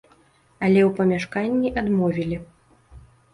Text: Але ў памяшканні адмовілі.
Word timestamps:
Але 0.63 0.79
ў 0.85 0.91
памяшканні 0.99 1.69
адмовілі. 1.83 2.41